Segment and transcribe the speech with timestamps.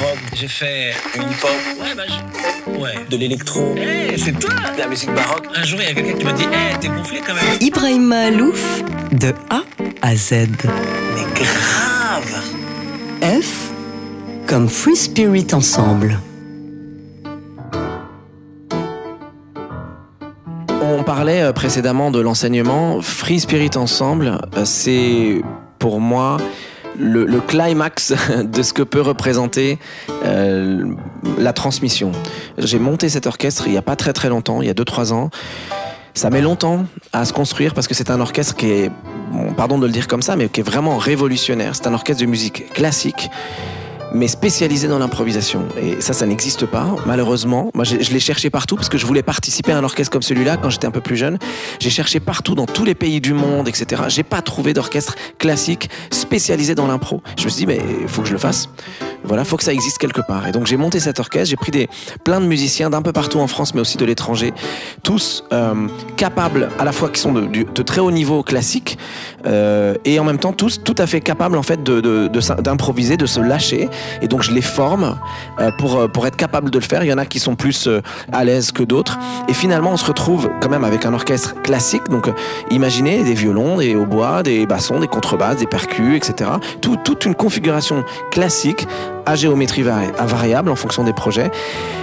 [0.00, 1.50] rock, j'ai fait une hip-hop.
[1.80, 2.80] Ouais, bah, je...
[2.80, 2.94] ouais.
[3.10, 3.74] De l'électro.
[3.76, 5.46] Eh, c'est toi De la musique baroque.
[5.54, 7.44] Un jour, il y a quelqu'un qui m'a dit, eh, t'es gonflé quand même.
[7.60, 9.62] Ibrahim Alouf, de A
[10.02, 10.32] à Z.
[11.14, 12.42] Mais grave
[13.42, 13.70] F
[14.46, 16.18] comme Free Spirit Ensemble.
[20.82, 23.00] On parlait euh, précédemment de l'enseignement.
[23.00, 25.42] Free Spirit Ensemble, euh, c'est
[25.78, 26.36] pour moi
[26.98, 28.12] le, climax
[28.44, 29.78] de ce que peut représenter
[30.24, 30.84] euh,
[31.38, 32.12] la transmission.
[32.58, 35.12] J'ai monté cet orchestre il n'y a pas très très longtemps, il y a 2-3
[35.12, 35.30] ans.
[36.14, 38.90] Ça met longtemps à se construire parce que c'est un orchestre qui est,
[39.56, 41.74] pardon de le dire comme ça, mais qui est vraiment révolutionnaire.
[41.74, 43.30] C'est un orchestre de musique classique
[44.14, 45.66] mais spécialisé dans l'improvisation.
[45.80, 47.70] Et ça, ça n'existe pas, malheureusement.
[47.74, 50.56] Moi, je, l'ai cherché partout parce que je voulais participer à un orchestre comme celui-là
[50.56, 51.38] quand j'étais un peu plus jeune.
[51.80, 54.02] J'ai cherché partout dans tous les pays du monde, etc.
[54.08, 57.22] J'ai pas trouvé d'orchestre classique spécialisé dans l'impro.
[57.36, 58.68] Je me suis dit, mais il faut que je le fasse.
[59.24, 60.46] Voilà, faut que ça existe quelque part.
[60.46, 61.88] Et donc j'ai monté cet orchestre, j'ai pris des,
[62.24, 64.52] plein de musiciens d'un peu partout en France, mais aussi de l'étranger,
[65.02, 68.98] tous euh, capables, à la fois qui sont de, de, de très haut niveau classique,
[69.46, 73.26] euh, et en même temps tous tout à fait capables en fait d'improviser, de, de,
[73.26, 73.88] se lâcher.
[74.22, 75.18] Et donc je les forme
[75.60, 77.04] euh, pour, pour être capable de le faire.
[77.04, 78.00] Il y en a qui sont plus euh,
[78.32, 79.18] à l'aise que d'autres.
[79.48, 82.08] Et finalement, on se retrouve quand même avec un orchestre classique.
[82.10, 82.28] Donc
[82.70, 86.50] imaginez des violons, des hautbois, des bassons, des contrebasses, des percus, etc.
[86.80, 88.86] Tout, toute une configuration classique
[89.26, 91.50] à géométrie variable en fonction des projets.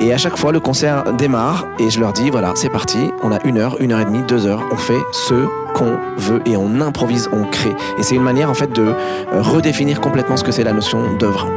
[0.00, 3.10] Et à chaque fois, le concert démarre et je leur dis voilà, c'est parti.
[3.22, 4.62] On a une heure, une heure et demie, deux heures.
[4.72, 7.74] On fait ce qu'on veut et on improvise, on crée.
[7.98, 8.94] Et c'est une manière en fait de
[9.32, 11.48] redéfinir complètement ce que c'est la notion d'œuvre.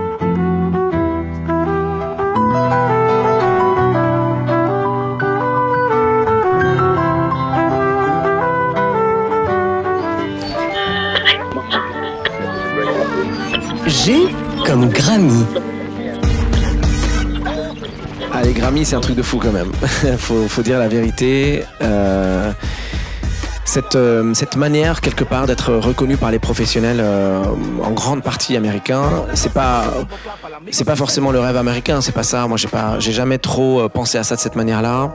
[14.88, 15.46] Grammy.
[18.34, 19.72] Ah, les Grammy, c'est un truc de fou quand même.
[20.18, 21.64] faut, dire la vérité.
[21.82, 22.52] Euh,
[23.64, 27.44] cette, euh, cette manière, quelque part, d'être reconnu par les professionnels, euh,
[27.84, 29.86] en grande partie américains, c'est pas,
[30.72, 32.48] c'est pas forcément le rêve américain, c'est pas ça.
[32.48, 35.12] Moi, j'ai pas, j'ai jamais trop pensé à ça de cette manière-là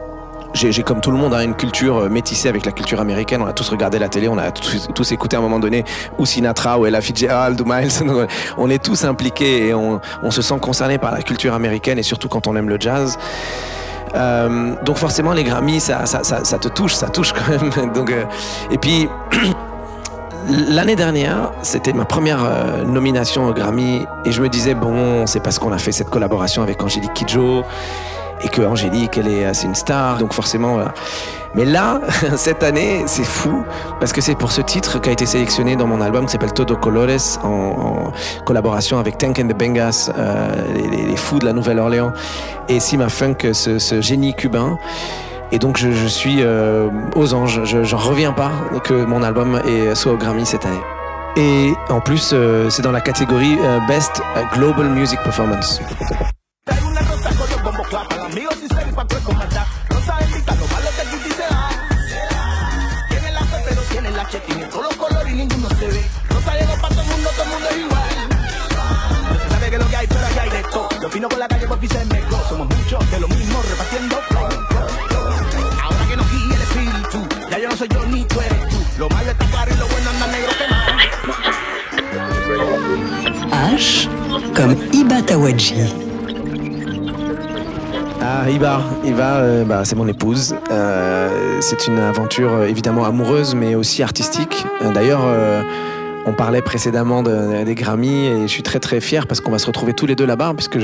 [0.54, 3.42] j'ai comme tout le monde hein, une culture métissée avec la culture américaine.
[3.42, 5.84] On a tous regardé la télé, on a tous, écouté à un moment donné
[6.18, 7.90] ou Sinatra ou Ella Fitzgerald ou Miles.
[8.58, 10.00] on est tous impliqués et on,
[10.30, 13.18] se sent concerné par la culture américaine et surtout quand on aime le jazz.
[14.14, 17.92] Euh, donc forcément les Grammys ça, te touche, ça touche quand même.
[17.94, 18.24] donc, euh,
[18.70, 19.08] et puis
[20.48, 25.40] L'année dernière, c'était ma première euh, nomination au Grammy et je me disais bon, c'est
[25.40, 27.62] parce qu'on a fait cette collaboration avec Angélique Kidjo
[28.42, 30.92] et que Angélique, elle est, c'est une star, donc forcément, voilà.
[31.54, 32.00] Mais là,
[32.36, 33.64] cette année, c'est fou,
[33.98, 36.52] parce que c'est pour ce titre qui a été sélectionné dans mon album qui s'appelle
[36.52, 38.12] Todo Colores, en, en,
[38.44, 42.12] collaboration avec Tank and the Bengas, euh, les, les, fous de la Nouvelle-Orléans,
[42.68, 44.78] et Sima Funk, ce, ce, génie cubain.
[45.52, 48.52] Et donc je, je suis euh, aux anges, je j'en reviens pas
[48.84, 49.60] que mon album
[49.94, 50.80] soit au Grammy cette année.
[51.36, 55.80] Et en plus, euh, c'est dans la catégorie euh, Best Global Music Performance.
[59.10, 59.66] pues con maldad.
[59.88, 61.68] Rosa bendita, lo malo que aquí se da.
[63.08, 66.04] Tiene la fe, pero tiene la che, tiene todos los colores y ninguno se ve.
[66.30, 68.08] Rosa llegó para todo el mundo, todo el mundo es igual.
[69.28, 70.88] No se sabe que lo que hay, pero aquí hay de todo.
[71.00, 72.40] Yo opino por la calle porque se me go.
[72.48, 74.48] Somos muchos de lo mismo repartiendo flow.
[75.82, 78.76] Ahora que nos guía el espíritu, ya yo no soy yo ni tú eres tú.
[78.98, 80.90] Lo malo está claro y lo bueno anda negro que quemado.
[83.52, 84.08] H
[84.54, 86.09] comme Ibatawaji.
[88.50, 88.64] Tawadji.
[88.64, 90.54] Ah, Iba, Iba euh, bah, c'est mon épouse.
[90.70, 94.66] Euh, c'est une aventure euh, évidemment amoureuse, mais aussi artistique.
[94.94, 95.62] D'ailleurs, euh,
[96.26, 99.58] on parlait précédemment de, des Grammy et je suis très très fier parce qu'on va
[99.58, 100.78] se retrouver tous les deux là-bas puisque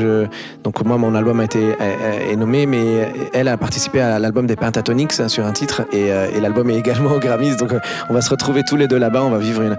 [0.64, 4.56] donc moi mon album a été est, nommé mais elle a participé à l'album des
[4.56, 7.74] Pentatonix sur un titre et, et l'album est également aux Grammys donc
[8.08, 9.76] on va se retrouver tous les deux là-bas on va vivre une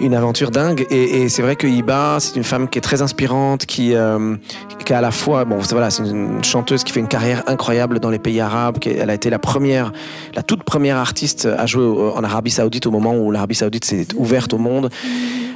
[0.00, 0.86] une aventure dingue.
[0.90, 4.36] Et, c'est vrai que Iba, c'est une femme qui est très inspirante, qui, euh,
[4.84, 8.00] qui a à la fois, bon, voilà, c'est une chanteuse qui fait une carrière incroyable
[8.00, 8.78] dans les pays arabes.
[8.78, 9.92] Qui, elle a été la première,
[10.34, 14.06] la toute première artiste à jouer en Arabie Saoudite au moment où l'Arabie Saoudite s'est
[14.16, 14.90] ouverte au monde.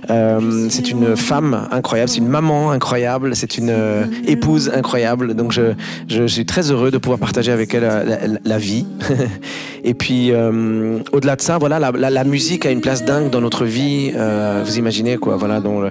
[0.08, 5.34] Euh, c'est une femme incroyable, c'est une maman incroyable, c'est une euh, épouse incroyable.
[5.34, 5.74] Donc je,
[6.08, 8.86] je, suis très heureux de pouvoir partager avec elle la, vie.
[9.84, 13.64] Et puis au-delà de ça, voilà, la, la, musique a une place dingue dans notre
[13.64, 14.12] vie.
[14.30, 15.82] Euh, vous imaginez quoi, voilà, dans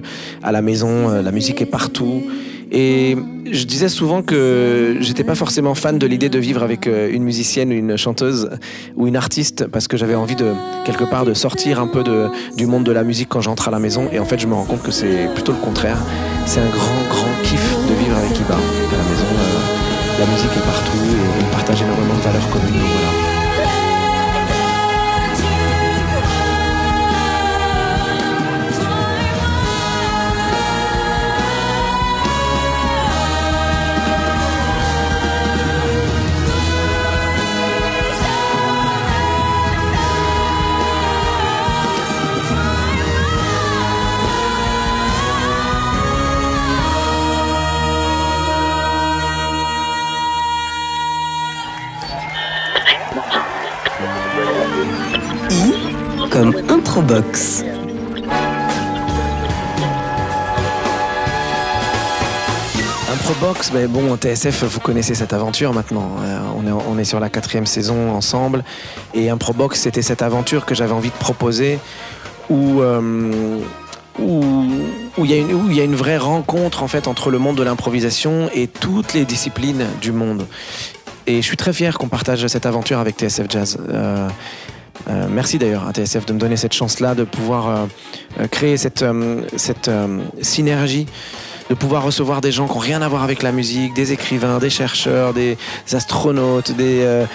[0.43, 2.23] à la maison, euh, la musique est partout.
[2.71, 3.17] Et
[3.51, 7.71] je disais souvent que j'étais pas forcément fan de l'idée de vivre avec une musicienne,
[7.71, 8.51] une chanteuse
[8.95, 10.53] ou une artiste parce que j'avais envie de
[10.85, 12.03] quelque part de sortir un peu
[12.55, 14.07] du monde de la musique quand j'entre à la maison.
[14.11, 15.97] Et en fait, je me rends compte que c'est plutôt le contraire.
[16.45, 18.37] C'est un grand, grand kiff de vivre avec
[20.39, 22.79] musique est partout et on partage énormément de valeurs communes.
[22.79, 23.28] Voilà.
[56.29, 57.63] Comme Improbox.
[63.11, 66.11] Improbox, mais bon, TSF, vous connaissez cette aventure maintenant.
[66.21, 68.63] Euh, on, est, on est sur la quatrième saison ensemble.
[69.13, 71.79] Et Improbox, c'était cette aventure que j'avais envie de proposer
[72.49, 72.81] où.
[72.81, 73.59] Euh,
[74.19, 74.43] où,
[75.17, 78.67] il y y a une vraie rencontre en fait entre le monde de l'improvisation et
[78.67, 80.45] toutes les disciplines du monde.
[81.25, 83.77] Et je suis très fier qu'on partage cette aventure avec TSF Jazz.
[83.89, 84.27] Euh,
[85.09, 87.85] euh, merci d'ailleurs à TSF de me donner cette chance-là de pouvoir euh,
[88.39, 89.05] euh, créer cette,
[89.55, 89.89] cette
[90.41, 91.07] synergie
[91.69, 94.57] de pouvoir recevoir des gens qui n'ont rien à voir avec la musique, des écrivains,
[94.57, 95.55] des chercheurs, des
[95.93, 97.25] astronautes, des,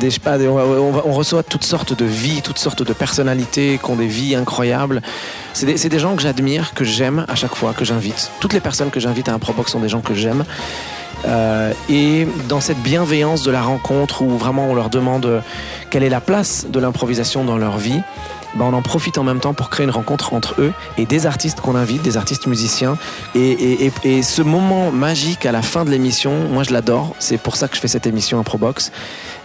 [0.00, 3.96] des, je pas, on, reçoit toutes sortes de vies, toutes sortes de personnalités qui ont
[3.96, 5.02] des vies incroyables.
[5.52, 8.30] C'est des, des, gens que j'admire, que j'aime à chaque fois, que j'invite.
[8.40, 10.46] Toutes les personnes que j'invite à un Probox sont des gens que j'aime.
[11.24, 15.42] Euh, et dans cette bienveillance de la rencontre où vraiment on leur demande
[15.90, 18.00] quelle est la place de l'improvisation dans leur vie,
[18.54, 21.26] ben on en profite en même temps pour créer une rencontre entre eux et des
[21.26, 22.96] artistes qu'on invite, des artistes musiciens.
[23.34, 27.14] Et, et, et, ce moment magique à la fin de l'émission, moi je l'adore.
[27.18, 28.92] C'est pour ça que je fais cette émission Improbox.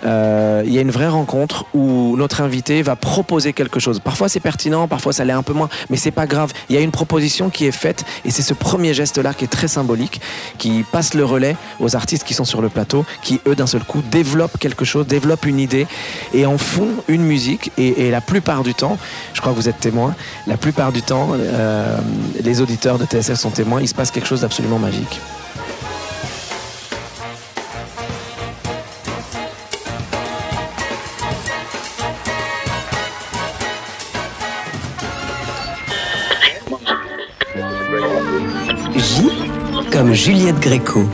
[0.06, 4.00] Euh, il y a une vraie rencontre où notre invité va proposer quelque chose.
[4.00, 6.52] Parfois c'est pertinent, parfois ça l'est un peu moins, mais c'est pas grave.
[6.70, 9.50] Il y a une proposition qui est faite et c'est ce premier geste-là qui est
[9.50, 10.22] très symbolique,
[10.58, 13.84] qui passe le relais aux artistes qui sont sur le plateau, qui eux d'un seul
[13.84, 15.88] coup développent quelque chose, développent une idée
[16.34, 17.72] et en font une musique.
[17.78, 18.98] Et, la plupart du temps,
[19.34, 20.16] je crois que vous êtes témoins,
[20.46, 21.98] la plupart du temps, euh,
[22.44, 25.22] les auditeurs de TSF sont témoins, il se passe quelque chose d'absolument magique.
[39.92, 41.06] Comme Juliette Gréco.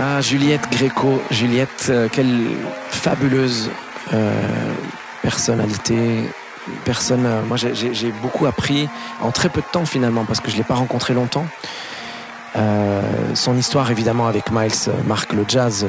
[0.00, 1.20] Ah, Juliette Gréco.
[1.30, 2.42] Juliette, euh, quelle
[2.90, 3.70] fabuleuse
[4.12, 4.32] euh,
[5.22, 6.28] personnalité.
[6.84, 8.88] Personne, euh, moi j'ai beaucoup appris
[9.22, 11.46] en très peu de temps finalement parce que je l'ai pas rencontré longtemps.
[13.34, 15.86] son histoire évidemment avec Miles marque le jazz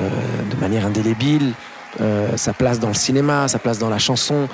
[0.51, 1.53] de manière indélébile.
[2.35, 4.47] Sa place dans le cinéma, sa place dans la chanson,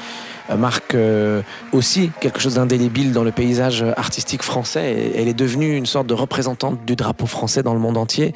[0.52, 1.42] euh, marque euh,
[1.72, 5.12] aussi quelque chose d'indélébile dans le paysage artistique français.
[5.16, 8.34] Elle est devenue une sorte de représentante du drapeau français dans le monde entier.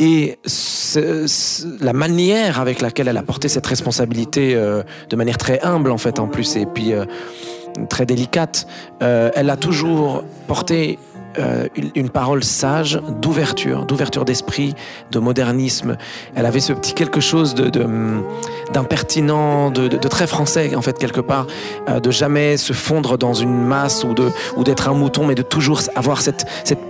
[0.00, 0.38] Et
[1.80, 5.98] la manière avec laquelle elle a porté cette responsabilité, euh, de manière très humble en
[5.98, 6.92] fait en plus, et puis
[7.88, 8.66] très délicate,
[9.00, 10.98] elle a toujours porté
[11.38, 14.74] euh, une parole sage, d'ouverture, d'ouverture d'esprit,
[15.10, 15.96] de modernisme.
[16.36, 17.70] Elle avait ce petit quelque chose de,
[18.72, 21.46] d'impertinent, de, très français en fait quelque part,
[21.88, 25.34] euh, de jamais se fondre dans une masse ou de ou d'être un mouton, mais
[25.34, 26.46] de toujours avoir cette,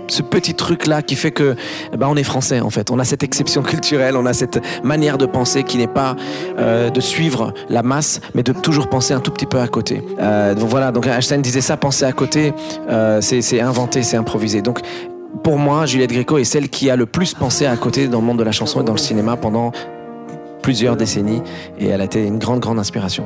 [0.07, 1.55] ce petit truc là qui fait que
[1.97, 2.91] bah, on est français en fait.
[2.91, 6.15] On a cette exception culturelle, on a cette manière de penser qui n'est pas
[6.59, 10.03] euh, de suivre la masse, mais de toujours penser un tout petit peu à côté.
[10.55, 12.53] donc voilà, donc Einstein disait ça, penser à côté,
[13.21, 14.34] c'est inventer, c'est improviser.
[14.61, 14.79] Donc,
[15.43, 18.25] pour moi, Juliette Gréco est celle qui a le plus pensé à côté dans le
[18.25, 19.71] monde de la chanson et dans le cinéma pendant
[20.61, 21.41] plusieurs décennies.
[21.79, 23.25] Et elle a été une grande, grande inspiration.